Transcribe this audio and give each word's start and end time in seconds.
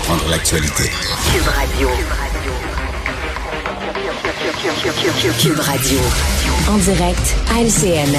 comprendre 0.00 0.30
l'actualité. 0.30 0.84
Cube 0.84 1.46
Radio. 1.46 1.88
Cube 5.38 5.60
Radio. 5.60 5.98
En 6.70 6.78
direct 6.78 7.36
à 7.50 7.60
LCN. 7.60 8.16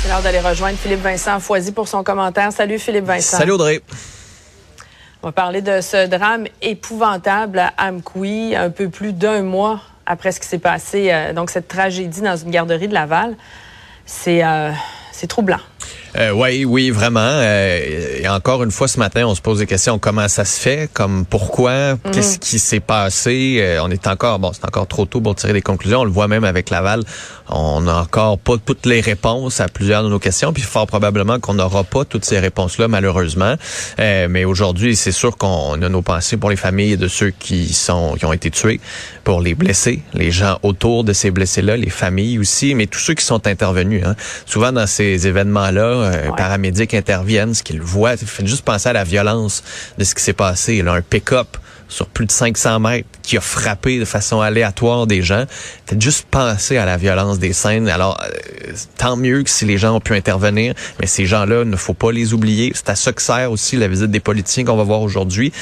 C'est 0.00 0.08
l'heure 0.08 0.22
d'aller 0.22 0.38
rejoindre 0.38 0.78
Philippe 0.78 1.00
Vincent 1.00 1.40
Foisy 1.40 1.72
pour 1.72 1.88
son 1.88 2.04
commentaire. 2.04 2.52
Salut 2.52 2.78
Philippe 2.78 3.04
Vincent. 3.06 3.38
Salut 3.38 3.52
Audrey. 3.52 3.80
On 5.22 5.28
va 5.28 5.32
parler 5.32 5.60
de 5.60 5.80
ce 5.80 6.06
drame 6.06 6.46
épouvantable 6.62 7.58
à 7.58 7.88
Amkoui, 7.88 8.54
un 8.54 8.70
peu 8.70 8.88
plus 8.88 9.12
d'un 9.12 9.42
mois 9.42 9.80
après 10.06 10.30
ce 10.30 10.38
qui 10.38 10.46
s'est 10.46 10.58
passé, 10.58 11.08
euh, 11.10 11.32
donc 11.32 11.50
cette 11.50 11.66
tragédie 11.66 12.20
dans 12.20 12.36
une 12.36 12.50
garderie 12.50 12.86
de 12.86 12.94
Laval. 12.94 13.34
C'est 14.06 14.44
euh, 14.44 14.70
c'est 15.10 15.26
troublant. 15.26 15.60
Euh, 16.16 16.32
oui, 16.32 16.64
oui, 16.64 16.90
vraiment. 16.90 17.20
Euh, 17.20 18.18
et 18.20 18.28
encore 18.28 18.62
une 18.62 18.70
fois, 18.70 18.88
ce 18.88 18.98
matin, 18.98 19.26
on 19.26 19.34
se 19.34 19.40
pose 19.40 19.58
des 19.58 19.66
questions. 19.66 19.98
Comment 19.98 20.28
ça 20.28 20.44
se 20.44 20.60
fait? 20.60 20.90
Comme 20.92 21.24
pourquoi? 21.24 21.94
Mhm. 21.94 21.98
Qu'est-ce 22.12 22.38
qui 22.38 22.58
s'est 22.58 22.80
passé? 22.80 23.58
Euh, 23.60 23.80
on 23.82 23.90
est 23.90 24.06
encore, 24.06 24.38
bon, 24.38 24.52
c'est 24.52 24.64
encore 24.64 24.86
trop 24.86 25.06
tôt 25.06 25.20
pour 25.20 25.34
tirer 25.34 25.52
des 25.52 25.62
conclusions. 25.62 26.00
On 26.00 26.04
le 26.04 26.10
voit 26.10 26.28
même 26.28 26.44
avec 26.44 26.70
Laval. 26.70 27.02
On 27.48 27.80
n'a 27.80 27.98
encore 27.98 28.38
pas 28.38 28.54
toutes 28.64 28.86
les 28.86 29.00
réponses 29.00 29.60
à 29.60 29.68
plusieurs 29.68 30.02
de 30.02 30.08
nos 30.08 30.18
questions. 30.18 30.52
Puis 30.52 30.62
fort 30.62 30.86
probablement 30.86 31.38
qu'on 31.38 31.54
n'aura 31.54 31.84
pas 31.84 32.04
toutes 32.04 32.24
ces 32.24 32.38
réponses-là, 32.38 32.88
malheureusement. 32.88 33.54
Euh, 33.98 34.26
mais 34.28 34.44
aujourd'hui, 34.44 34.96
c'est 34.96 35.12
sûr 35.12 35.36
qu'on 35.36 35.80
a 35.80 35.88
nos 35.88 36.02
pensées 36.02 36.36
pour 36.36 36.50
les 36.50 36.56
familles 36.56 36.96
de 36.96 37.08
ceux 37.08 37.30
qui 37.30 37.72
sont, 37.72 38.14
qui 38.18 38.24
ont 38.24 38.32
été 38.32 38.50
tués, 38.50 38.80
pour 39.24 39.40
les 39.40 39.54
blessés, 39.54 40.02
les 40.14 40.30
gens 40.30 40.58
autour 40.62 41.04
de 41.04 41.12
ces 41.12 41.30
blessés-là, 41.30 41.76
les 41.76 41.90
familles 41.90 42.38
aussi, 42.38 42.74
mais 42.74 42.86
tous 42.86 42.98
ceux 42.98 43.14
qui 43.14 43.24
sont 43.24 43.46
intervenus. 43.46 44.02
Hein. 44.04 44.16
Souvent 44.46 44.72
dans 44.72 44.86
ces 44.86 45.26
événements-là, 45.26 45.99
euh, 46.00 46.28
Ouais. 46.28 46.36
paramédics 46.36 46.94
interviennent, 46.94 47.54
ce 47.54 47.62
qu'ils 47.62 47.80
voient. 47.80 48.16
Fait 48.16 48.46
juste 48.46 48.64
penser 48.64 48.88
à 48.88 48.92
la 48.92 49.04
violence 49.04 49.62
de 49.98 50.04
ce 50.04 50.14
qui 50.14 50.22
s'est 50.22 50.32
passé. 50.32 50.82
Là, 50.82 50.92
un 50.94 51.02
pick-up 51.02 51.56
sur 51.88 52.06
plus 52.06 52.26
de 52.26 52.30
500 52.30 52.78
mètres 52.78 53.08
qui 53.22 53.36
a 53.36 53.40
frappé 53.40 53.98
de 53.98 54.04
façon 54.04 54.40
aléatoire 54.40 55.06
des 55.08 55.22
gens. 55.22 55.44
Faites 55.86 56.00
juste 56.00 56.26
penser 56.30 56.76
à 56.76 56.84
la 56.86 56.96
violence 56.96 57.38
des 57.40 57.52
scènes. 57.52 57.88
Alors, 57.88 58.20
euh, 58.22 58.72
tant 58.96 59.16
mieux 59.16 59.42
que 59.42 59.50
si 59.50 59.64
les 59.64 59.76
gens 59.76 59.96
ont 59.96 60.00
pu 60.00 60.14
intervenir, 60.14 60.74
mais 61.00 61.06
ces 61.06 61.26
gens-là, 61.26 61.62
il 61.62 61.70
ne 61.70 61.76
faut 61.76 61.94
pas 61.94 62.12
les 62.12 62.32
oublier. 62.32 62.70
C'est 62.74 62.90
à 62.90 62.94
ça 62.94 63.12
que 63.12 63.20
sert 63.20 63.50
aussi 63.50 63.76
la 63.76 63.88
visite 63.88 64.10
des 64.10 64.20
politiciens 64.20 64.64
qu'on 64.64 64.76
va 64.76 64.84
voir 64.84 65.00
aujourd'hui. 65.02 65.52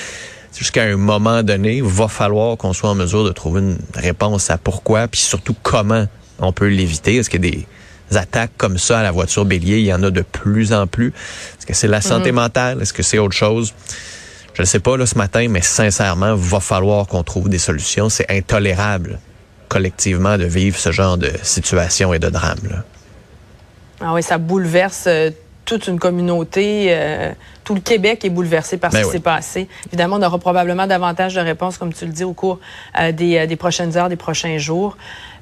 C'est 0.53 0.59
Jusqu'à 0.61 0.83
un 0.83 0.97
moment 0.97 1.43
donné, 1.43 1.77
il 1.77 1.83
va 1.85 2.09
falloir 2.09 2.57
qu'on 2.59 2.73
soit 2.75 2.91
en 2.91 2.95
mesure 2.95 3.25
de 3.25 3.33
trouver 3.33 3.61
une 3.61 3.79
réponse 3.95 4.51
à 4.51 4.59
pourquoi, 4.59 5.09
puis 5.09 5.21
surtout 5.21 5.55
comment 5.63 6.07
on 6.41 6.53
peut 6.53 6.69
l'éviter. 6.69 7.17
Est-ce 7.17 7.31
qu'il 7.31 7.45
y 7.45 7.49
a 7.49 7.51
des 7.53 7.67
attaques 8.17 8.53
comme 8.57 8.79
ça 8.79 9.01
à 9.01 9.03
la 9.03 9.11
voiture 9.11 9.45
bélier, 9.45 9.79
il 9.79 9.87
y 9.87 9.93
en 9.93 10.03
a 10.03 10.11
de 10.11 10.23
plus 10.23 10.73
en 10.73 10.87
plus. 10.87 11.09
Est-ce 11.09 11.67
que 11.67 11.75
c'est 11.75 11.89
la 11.89 12.01
santé 12.01 12.33
mentale? 12.33 12.83
Est-ce 12.83 12.93
que 12.93 13.03
c'est 13.03 13.19
autre 13.19 13.37
chose? 13.37 13.75
Je 14.55 14.63
ne 14.63 14.67
sais 14.67 14.81
pas 14.81 14.97
là 14.97 15.07
ce 15.07 15.17
matin, 15.17 15.47
mais 15.49 15.63
sincèrement, 15.63 16.35
il 16.35 16.43
va 16.43 16.61
falloir 16.61 17.07
qu'on 17.07 17.23
trouve 17.23 17.49
des 17.49 17.59
solutions. 17.59 18.09
C'est 18.09 18.31
intolérable 18.31 19.21
collectivement 19.69 20.37
de 20.39 20.45
vivre 20.45 20.77
ce 20.79 20.91
genre 20.91 21.17
de 21.17 21.31
situation 21.43 22.13
et 22.13 22.19
de 22.19 22.29
drame. 22.29 22.59
Là. 22.69 22.85
Ah 24.01 24.15
oui, 24.15 24.23
ça 24.23 24.39
bouleverse 24.39 25.05
euh, 25.07 25.31
toute 25.69 25.87
une 25.87 25.99
communauté. 25.99 26.87
euh, 26.89 27.33
tout 27.63 27.75
le 27.75 27.81
Québec 27.83 28.25
est 28.25 28.31
bouleversé 28.31 28.79
par 28.79 28.91
ce 28.91 28.97
Ben 28.97 29.03
qui 29.03 29.07
oui. 29.09 29.13
s'est 29.13 29.21
passé. 29.21 29.69
Évidemment, 29.89 30.17
on 30.17 30.23
aura 30.23 30.39
probablement 30.39 30.87
davantage 30.87 31.35
de 31.35 31.41
réponses, 31.41 31.77
comme 31.77 31.93
tu 31.93 32.07
le 32.07 32.13
dis, 32.13 32.25
au 32.25 32.33
cours 32.33 32.59
euh, 32.99 33.13
des, 33.13 33.37
euh, 33.37 33.47
des 33.47 33.57
prochaines 33.57 33.95
heures, 33.99 34.09
des 34.09 34.17
prochains 34.17 34.57
jours. 34.57 34.97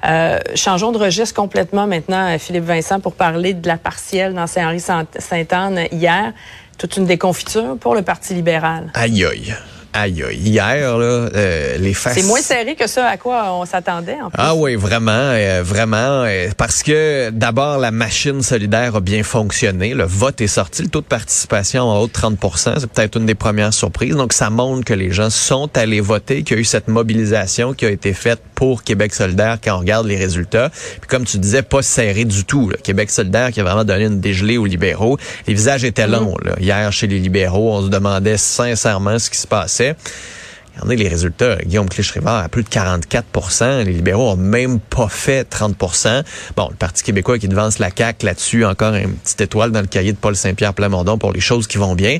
Euh, 0.05 0.37
changeons 0.53 0.91
de 0.91 0.97
registre 0.97 1.33
complètement 1.33 1.87
maintenant, 1.87 2.27
euh, 2.35 2.37
Philippe 2.37 2.65
Vincent, 2.65 2.99
pour 2.99 3.13
parler 3.13 3.53
de 3.53 3.65
la 3.65 3.77
partielle 3.77 4.33
dans 4.33 4.45
Saint-Henri-Sainte-Anne 4.45 5.85
hier. 5.93 6.33
Toute 6.77 6.97
une 6.97 7.05
déconfiture 7.05 7.77
pour 7.79 7.95
le 7.95 8.01
Parti 8.01 8.33
libéral. 8.33 8.91
Aïe 8.93 9.23
aïe. 9.23 9.55
Aïe. 9.93 10.23
Hier, 10.33 10.97
là, 10.97 11.05
euh, 11.05 11.77
les 11.77 11.93
faces... 11.93 12.15
C'est 12.15 12.27
moins 12.27 12.41
serré 12.41 12.75
que 12.75 12.87
ça 12.87 13.07
à 13.07 13.17
quoi 13.17 13.53
on 13.53 13.65
s'attendait, 13.65 14.17
en 14.21 14.29
plus. 14.29 14.37
Ah 14.37 14.55
oui, 14.55 14.75
vraiment, 14.75 15.11
euh, 15.11 15.61
vraiment, 15.63 16.23
euh, 16.25 16.49
parce 16.57 16.83
que 16.83 17.29
d'abord 17.31 17.77
la 17.77 17.91
machine 17.91 18.41
solidaire 18.41 18.95
a 18.95 18.99
bien 18.99 19.23
fonctionné, 19.23 19.93
le 19.93 20.03
vote 20.03 20.41
est 20.41 20.47
sorti, 20.47 20.83
le 20.83 20.89
taux 20.89 21.01
de 21.01 21.05
participation 21.05 21.83
en 21.83 21.99
haut 21.99 22.07
de 22.07 22.11
30% 22.11 22.75
c'est 22.79 22.89
peut-être 22.89 23.17
une 23.17 23.25
des 23.25 23.35
premières 23.35 23.73
surprises. 23.73 24.15
Donc 24.15 24.33
ça 24.33 24.49
montre 24.49 24.85
que 24.85 24.93
les 24.93 25.11
gens 25.11 25.29
sont 25.29 25.69
allés 25.77 26.01
voter, 26.01 26.43
qu'il 26.43 26.55
y 26.55 26.59
a 26.59 26.61
eu 26.61 26.65
cette 26.65 26.87
mobilisation 26.87 27.73
qui 27.73 27.85
a 27.85 27.89
été 27.89 28.13
faite 28.13 28.41
pour 28.55 28.83
Québec 28.83 29.13
solidaire 29.13 29.57
quand 29.63 29.75
on 29.75 29.79
regarde 29.79 30.07
les 30.07 30.17
résultats. 30.17 30.69
Puis 30.69 31.07
comme 31.07 31.25
tu 31.25 31.37
disais, 31.37 31.61
pas 31.61 31.81
serré 31.81 32.25
du 32.25 32.43
tout. 32.43 32.69
là. 32.69 32.77
Québec 32.81 33.09
solidaire 33.09 33.51
qui 33.51 33.59
a 33.59 33.63
vraiment 33.63 33.83
donné 33.83 34.05
une 34.05 34.19
dégelée 34.19 34.57
aux 34.57 34.65
libéraux. 34.65 35.17
Les 35.47 35.53
visages 35.53 35.83
étaient 35.83 36.07
longs. 36.07 36.35
Là. 36.43 36.55
Hier 36.59 36.91
chez 36.91 37.07
les 37.07 37.19
libéraux, 37.19 37.73
on 37.73 37.83
se 37.83 37.89
demandait 37.89 38.37
sincèrement 38.37 39.19
ce 39.19 39.29
qui 39.29 39.37
se 39.37 39.47
passait. 39.47 39.76
Regardez 40.77 41.03
les 41.03 41.09
résultats. 41.09 41.55
Guillaume 41.65 41.89
Clich-Rivard 41.89 42.43
à 42.43 42.49
plus 42.49 42.63
de 42.63 42.69
44% 42.69 43.83
Les 43.83 43.93
libéraux 43.93 44.31
ont 44.31 44.35
même 44.35 44.79
pas 44.79 45.07
fait 45.07 45.49
30% 45.49 46.23
Bon, 46.55 46.67
le 46.69 46.75
Parti 46.75 47.03
québécois 47.03 47.39
qui 47.39 47.47
devance 47.47 47.79
la 47.79 47.89
CAQ 47.95 48.25
là-dessus, 48.25 48.63
encore 48.63 48.93
une 48.93 49.13
petite 49.13 49.41
étoile 49.41 49.71
dans 49.71 49.81
le 49.81 49.87
cahier 49.87 50.11
de 50.11 50.17
Paul 50.17 50.35
Saint-Pierre 50.35 50.75
Plamondon 50.75 51.17
pour 51.17 51.33
les 51.33 51.39
choses 51.39 51.65
qui 51.65 51.79
vont 51.79 51.95
bien. 51.95 52.19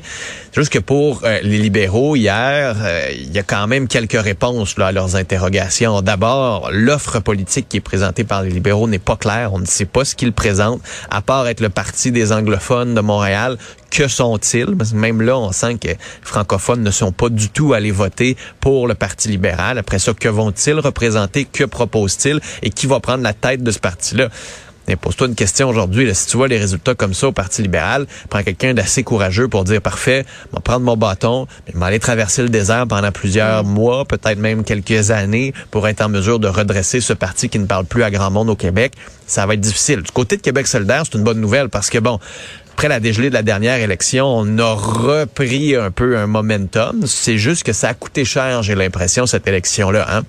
C'est 0.50 0.60
juste 0.60 0.72
que 0.72 0.80
pour 0.80 1.22
euh, 1.24 1.38
les 1.42 1.58
libéraux, 1.58 2.16
hier, 2.16 2.76
euh, 2.82 3.08
il 3.12 3.32
y 3.32 3.38
a 3.38 3.44
quand 3.44 3.68
même 3.68 3.86
quelques 3.86 4.20
réponses 4.20 4.74
à 4.78 4.90
leurs 4.90 5.14
interrogations. 5.14 6.02
D'abord, 6.02 6.70
l'offre 6.72 7.20
politique 7.20 7.68
qui 7.68 7.76
est 7.76 7.80
présentée 7.80 8.24
par 8.24 8.42
les 8.42 8.50
libéraux 8.50 8.88
n'est 8.88 8.98
pas 8.98 9.16
claire. 9.16 9.52
On 9.52 9.60
ne 9.60 9.66
sait 9.66 9.84
pas 9.84 10.04
ce 10.04 10.16
qu'ils 10.16 10.32
présentent, 10.32 10.82
à 11.10 11.22
part 11.22 11.46
être 11.46 11.60
le 11.60 11.68
Parti 11.68 12.10
des 12.10 12.32
anglophones 12.32 12.94
de 12.94 13.00
Montréal. 13.00 13.56
Que 13.90 14.06
sont-ils? 14.06 14.76
Même 14.94 15.22
là, 15.22 15.38
on 15.38 15.52
sent 15.52 15.78
que 15.78 15.88
les 15.88 15.98
francophones 16.22 16.82
ne 16.82 16.90
sont 16.90 17.12
pas 17.12 17.28
du 17.28 17.48
tout 17.48 17.72
allés 17.72 17.90
voter 17.90 18.36
pour 18.60 18.86
le 18.86 18.94
Parti 18.94 19.28
libéral. 19.28 19.78
Après 19.78 19.98
ça, 19.98 20.12
que 20.12 20.28
vont-ils 20.28 20.78
représenter? 20.78 21.46
Que 21.46 21.64
proposent-ils? 21.64 22.40
Et 22.62 22.70
qui 22.70 22.86
va 22.86 23.00
prendre 23.00 23.22
la 23.22 23.32
tête 23.32 23.62
de 23.62 23.70
ce 23.70 23.78
parti-là? 23.78 24.28
Mais 24.88 24.96
pose-toi 24.96 25.26
une 25.26 25.34
question 25.34 25.68
aujourd'hui. 25.68 26.14
Si 26.14 26.26
tu 26.26 26.38
vois 26.38 26.48
les 26.48 26.56
résultats 26.56 26.94
comme 26.94 27.12
ça 27.12 27.28
au 27.28 27.32
Parti 27.32 27.60
libéral, 27.60 28.06
prends 28.30 28.42
quelqu'un 28.42 28.72
d'assez 28.72 29.02
courageux 29.02 29.46
pour 29.46 29.64
dire 29.64 29.82
parfait, 29.82 30.24
je 30.50 30.56
vais 30.56 30.62
prendre 30.62 30.80
mon 30.80 30.96
bâton, 30.96 31.46
je 31.70 31.78
vais 31.78 31.84
aller 31.84 31.98
traverser 31.98 32.42
le 32.42 32.48
désert 32.48 32.86
pendant 32.86 33.12
plusieurs 33.12 33.64
mois, 33.64 34.06
peut-être 34.06 34.38
même 34.38 34.64
quelques 34.64 35.10
années, 35.10 35.52
pour 35.70 35.86
être 35.88 36.00
en 36.00 36.08
mesure 36.08 36.38
de 36.38 36.48
redresser 36.48 37.02
ce 37.02 37.12
parti 37.12 37.50
qui 37.50 37.58
ne 37.58 37.66
parle 37.66 37.84
plus 37.84 38.02
à 38.02 38.10
grand 38.10 38.30
monde 38.30 38.48
au 38.48 38.56
Québec. 38.56 38.94
Ça 39.26 39.44
va 39.44 39.54
être 39.54 39.60
difficile. 39.60 40.02
Du 40.02 40.10
côté 40.10 40.38
de 40.38 40.42
Québec 40.42 40.66
solidaire, 40.66 41.02
c'est 41.04 41.18
une 41.18 41.24
bonne 41.24 41.40
nouvelle 41.40 41.68
parce 41.68 41.90
que 41.90 41.98
bon, 41.98 42.18
après 42.78 42.86
la 42.86 43.00
dégelée 43.00 43.28
de 43.28 43.34
la 43.34 43.42
dernière 43.42 43.80
élection, 43.80 44.24
on 44.24 44.56
a 44.58 44.72
repris 44.72 45.74
un 45.74 45.90
peu 45.90 46.16
un 46.16 46.28
momentum. 46.28 47.08
C'est 47.08 47.36
juste 47.36 47.64
que 47.64 47.72
ça 47.72 47.88
a 47.88 47.94
coûté 47.94 48.24
cher, 48.24 48.62
j'ai 48.62 48.76
l'impression, 48.76 49.26
cette 49.26 49.48
élection-là. 49.48 50.06
Hein? 50.08 50.22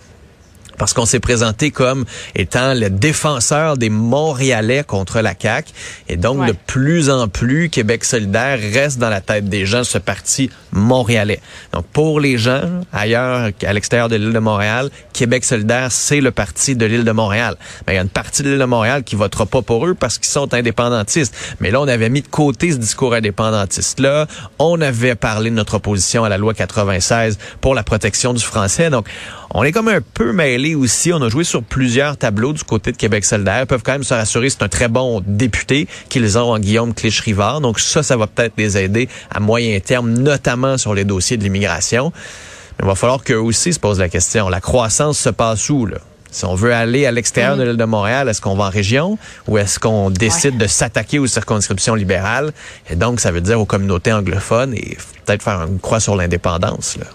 Parce 0.79 0.93
qu'on 0.93 1.05
s'est 1.05 1.19
présenté 1.19 1.69
comme 1.69 2.05
étant 2.33 2.73
le 2.73 2.89
défenseur 2.89 3.77
des 3.77 3.91
Montréalais 3.91 4.83
contre 4.83 5.19
la 5.21 5.35
CAQ. 5.39 5.71
Et 6.07 6.17
donc, 6.17 6.39
Ouais. 6.39 6.47
de 6.47 6.55
plus 6.65 7.09
en 7.11 7.27
plus, 7.27 7.69
Québec 7.69 8.03
solidaire 8.05 8.57
reste 8.73 8.97
dans 8.97 9.09
la 9.09 9.21
tête 9.21 9.45
des 9.49 9.65
gens 9.67 9.83
ce 9.83 9.97
parti 9.99 10.49
montréalais. 10.71 11.41
Donc, 11.73 11.85
pour 11.93 12.19
les 12.19 12.37
gens 12.37 12.61
ailleurs, 12.93 13.49
à 13.63 13.73
l'extérieur 13.73 14.07
de 14.09 14.15
l'île 14.15 14.33
de 14.33 14.39
Montréal, 14.39 14.89
Québec 15.13 15.43
solidaire, 15.43 15.91
c'est 15.91 16.21
le 16.21 16.31
parti 16.31 16.75
de 16.75 16.85
l'île 16.85 17.03
de 17.03 17.11
Montréal. 17.11 17.55
Mais 17.85 17.93
il 17.93 17.95
y 17.97 17.99
a 17.99 18.01
une 18.01 18.09
partie 18.09 18.41
de 18.43 18.49
l'île 18.49 18.59
de 18.59 18.65
Montréal 18.65 19.03
qui 19.03 19.15
votera 19.15 19.45
pas 19.45 19.61
pour 19.61 19.85
eux 19.85 19.93
parce 19.95 20.17
qu'ils 20.17 20.27
sont 20.31 20.53
indépendantistes. 20.53 21.35
Mais 21.59 21.71
là, 21.71 21.81
on 21.81 21.87
avait 21.87 22.09
mis 22.09 22.21
de 22.21 22.27
côté 22.27 22.71
ce 22.71 22.77
discours 22.77 23.13
indépendantiste-là. 23.13 24.27
On 24.59 24.79
avait 24.79 25.15
parlé 25.15 25.49
de 25.49 25.55
notre 25.55 25.75
opposition 25.75 26.23
à 26.23 26.29
la 26.29 26.37
loi 26.37 26.53
96 26.53 27.37
pour 27.59 27.75
la 27.75 27.83
protection 27.83 28.33
du 28.33 28.43
français. 28.43 28.89
Donc, 28.89 29.07
on 29.51 29.63
est 29.63 29.71
comme 29.71 29.87
un 29.87 30.01
peu 30.13 30.31
aussi. 30.75 31.13
On 31.13 31.21
a 31.21 31.29
joué 31.29 31.43
sur 31.43 31.63
plusieurs 31.63 32.17
tableaux 32.17 32.53
du 32.53 32.63
côté 32.63 32.91
de 32.91 32.97
Québec 32.97 33.25
solidaire. 33.25 33.61
Ils 33.61 33.67
peuvent 33.67 33.83
quand 33.83 33.93
même 33.93 34.03
se 34.03 34.13
rassurer, 34.13 34.49
c'est 34.49 34.63
un 34.63 34.67
très 34.67 34.87
bon 34.87 35.21
député 35.25 35.87
qu'ils 36.09 36.37
ont 36.37 36.51
en 36.51 36.59
Guillaume 36.59 36.93
Clich-Rivard. 36.93 37.61
Donc 37.61 37.79
ça, 37.79 38.03
ça 38.03 38.17
va 38.17 38.27
peut-être 38.27 38.53
les 38.57 38.77
aider 38.77 39.09
à 39.31 39.39
moyen 39.39 39.79
terme, 39.79 40.11
notamment 40.11 40.77
sur 40.77 40.93
les 40.93 41.03
dossiers 41.03 41.37
de 41.37 41.43
l'immigration. 41.43 42.11
Mais 42.77 42.85
il 42.85 42.87
va 42.87 42.95
falloir 42.95 43.23
qu'eux 43.23 43.39
aussi 43.39 43.73
se 43.73 43.79
posent 43.79 43.99
la 43.99 44.09
question. 44.09 44.49
La 44.49 44.61
croissance 44.61 45.19
se 45.19 45.29
passe 45.29 45.69
où, 45.69 45.85
là? 45.85 45.97
Si 46.31 46.45
on 46.45 46.53
veut 46.53 46.73
aller 46.73 47.07
à 47.07 47.11
l'extérieur 47.11 47.57
de 47.57 47.63
l'île 47.63 47.77
de 47.77 47.85
Montréal, 47.85 48.29
est-ce 48.29 48.39
qu'on 48.39 48.55
va 48.55 48.65
en 48.65 48.69
région 48.69 49.17
ou 49.47 49.57
est-ce 49.57 49.79
qu'on 49.79 50.11
décide 50.11 50.57
de 50.57 50.67
s'attaquer 50.67 51.17
aux 51.17 51.25
circonscriptions 51.25 51.95
libérales? 51.95 52.51
Et 52.89 52.95
donc, 52.95 53.19
ça 53.19 53.31
veut 53.31 53.41
dire 53.41 53.59
aux 53.59 53.65
communautés 53.65 54.13
anglophones 54.13 54.75
et 54.75 54.95
peut-être 55.25 55.41
faire 55.41 55.63
une 55.63 55.79
croix 55.79 55.99
sur 55.99 56.15
l'indépendance. 56.15 56.97
Là. 56.97 57.05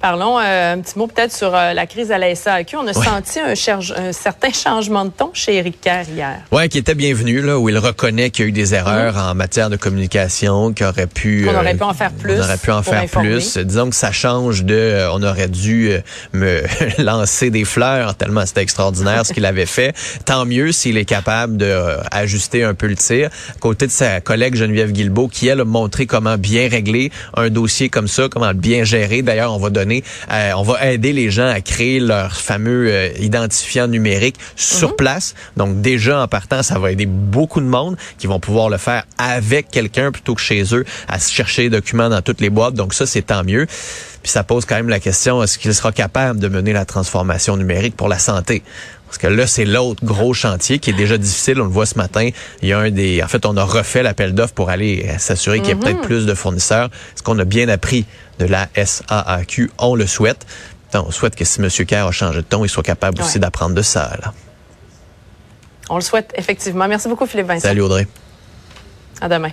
Parlons 0.00 0.38
euh, 0.38 0.74
un 0.74 0.80
petit 0.80 0.96
mot 0.96 1.08
peut-être 1.08 1.34
sur 1.34 1.54
euh, 1.54 1.72
la 1.72 1.86
crise 1.86 2.12
à 2.12 2.18
la 2.18 2.34
SAQ. 2.34 2.76
On 2.76 2.86
a 2.86 2.92
senti 2.92 3.40
un, 3.40 3.54
un, 3.96 4.12
certain 4.12 4.52
changement 4.52 5.04
de 5.04 5.10
ton 5.10 5.30
chez 5.32 5.56
Éric 5.56 5.80
Kerr 5.80 6.04
hier. 6.08 6.40
Oui, 6.52 6.68
qui 6.68 6.78
était 6.78 6.94
bienvenu, 6.94 7.40
là, 7.42 7.58
où 7.58 7.68
il 7.68 7.78
reconnaît 7.78 8.30
qu'il 8.30 8.44
y 8.44 8.46
a 8.46 8.48
eu 8.48 8.52
des 8.52 8.74
erreurs 8.74 9.14
mhm. 9.14 9.30
en 9.30 9.34
matière 9.34 9.70
de 9.70 9.76
communication, 9.76 10.72
qu'il 10.72 10.86
aurait 10.86 11.08
pu... 11.08 11.48
On 11.48 11.58
aurait 11.58 11.74
pu 11.74 11.82
en 11.82 11.94
faire 11.94 12.12
plus. 12.12 12.38
On 12.38 12.44
aurait 12.44 12.58
pu 12.58 12.70
en 12.70 12.82
faire 12.82 13.06
plus. 13.06 13.58
Disons 13.58 13.90
que 13.90 13.96
ça 13.96 14.12
change 14.12 14.64
de... 14.64 15.08
on 15.12 15.22
aurait 15.22 15.48
dû 15.48 15.90
me 16.32 16.62
lancer 17.02 17.50
des 17.50 17.64
fleurs 17.64 18.14
tellement 18.14 18.46
c'était 18.46 18.62
extraordinaire 18.62 19.26
ce 19.26 19.32
qu'il 19.32 19.46
avait 19.46 19.66
fait. 19.66 19.94
Tant 20.24 20.44
mieux 20.44 20.72
s'il 20.72 20.96
est 20.96 21.04
capable 21.04 21.56
de 21.56 21.96
ajuster 22.12 22.62
un 22.62 22.74
peu 22.74 22.86
le 22.86 22.96
tir. 22.96 23.30
À 23.56 23.58
côté 23.58 23.86
de 23.86 23.92
sa 23.92 24.20
collègue 24.20 24.54
Geneviève 24.54 24.92
Guilbeault, 24.92 25.28
qui, 25.28 25.48
elle, 25.48 25.60
a 25.60 25.64
montré 25.64 26.06
comment 26.06 26.36
bien 26.36 26.68
régler 26.68 27.10
un 27.34 27.50
dossier 27.50 27.88
comme 27.88 28.08
ça, 28.08 28.28
comment 28.30 28.48
le 28.48 28.54
bien 28.54 28.84
gérer. 28.84 29.22
D'ailleurs, 29.22 29.54
on 29.54 29.58
va 29.58 29.70
donner 29.70 29.87
euh, 30.30 30.52
on 30.56 30.62
va 30.62 30.92
aider 30.92 31.12
les 31.12 31.30
gens 31.30 31.48
à 31.48 31.60
créer 31.60 32.00
leur 32.00 32.36
fameux 32.36 32.88
euh, 32.88 33.08
identifiant 33.18 33.88
numérique 33.88 34.36
sur 34.56 34.90
mhm. 34.90 34.96
place. 34.96 35.34
Donc 35.56 35.80
déjà 35.80 36.22
en 36.22 36.28
partant, 36.28 36.62
ça 36.62 36.78
va 36.78 36.92
aider 36.92 37.06
beaucoup 37.06 37.60
de 37.60 37.66
monde 37.66 37.96
qui 38.18 38.26
vont 38.26 38.40
pouvoir 38.40 38.68
le 38.68 38.78
faire 38.78 39.04
avec 39.18 39.70
quelqu'un 39.70 40.12
plutôt 40.12 40.34
que 40.34 40.40
chez 40.40 40.62
eux 40.74 40.84
à 41.08 41.18
se 41.18 41.32
chercher 41.32 41.62
les 41.62 41.70
documents 41.70 42.08
dans 42.08 42.22
toutes 42.22 42.40
les 42.40 42.50
boîtes. 42.50 42.74
Donc 42.74 42.94
ça, 42.94 43.06
c'est 43.06 43.22
tant 43.22 43.44
mieux. 43.44 43.66
Puis 44.22 44.32
ça 44.32 44.42
pose 44.42 44.64
quand 44.64 44.74
même 44.74 44.88
la 44.88 45.00
question, 45.00 45.42
est-ce 45.42 45.58
qu'il 45.58 45.72
sera 45.74 45.92
capable 45.92 46.40
de 46.40 46.48
mener 46.48 46.72
la 46.72 46.84
transformation 46.84 47.56
numérique 47.56 47.96
pour 47.96 48.08
la 48.08 48.18
santé? 48.18 48.62
Parce 49.08 49.18
que 49.18 49.26
là, 49.26 49.46
c'est 49.46 49.64
l'autre 49.64 50.04
gros 50.04 50.34
chantier 50.34 50.78
qui 50.78 50.90
est 50.90 50.94
déjà 50.94 51.18
difficile. 51.18 51.60
On 51.60 51.64
le 51.64 51.70
voit 51.70 51.86
ce 51.86 51.96
matin. 51.96 52.28
Il 52.62 52.68
y 52.68 52.72
a 52.72 52.78
un 52.78 52.90
des. 52.90 53.22
En 53.22 53.28
fait, 53.28 53.46
on 53.46 53.56
a 53.56 53.64
refait 53.64 54.02
l'appel 54.02 54.34
d'offres 54.34 54.54
pour 54.54 54.70
aller 54.70 55.08
s'assurer 55.18 55.60
qu'il 55.60 55.68
y 55.68 55.72
ait 55.72 55.76
peut-être 55.76 56.00
mhm. 56.00 56.04
plus 56.06 56.26
de 56.26 56.34
fournisseurs. 56.34 56.90
Ce 57.16 57.22
qu'on 57.22 57.38
a 57.38 57.44
bien 57.44 57.68
appris 57.68 58.04
de 58.38 58.44
la 58.44 58.68
SAAQ, 58.76 59.70
on 59.78 59.94
le 59.94 60.06
souhaite. 60.06 60.46
on 60.94 61.10
souhaite 61.10 61.36
que 61.36 61.44
si 61.44 61.60
M. 61.60 61.68
Kerr 61.86 62.06
a 62.06 62.12
changé 62.12 62.38
de 62.38 62.42
ton, 62.42 62.64
il 62.64 62.68
soit 62.68 62.82
capable 62.82 63.20
aussi 63.22 63.38
d'apprendre 63.40 63.74
de 63.74 63.82
ça. 63.82 64.12
On 65.90 65.96
le 65.96 66.02
souhaite, 66.02 66.32
effectivement. 66.36 66.86
Merci 66.86 67.08
beaucoup, 67.08 67.26
Philippe 67.26 67.46
Vincent. 67.46 67.66
Salut, 67.68 67.80
Audrey. 67.80 68.06
À 69.20 69.28
demain. 69.28 69.50